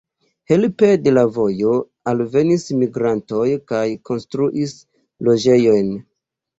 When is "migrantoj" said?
2.81-3.45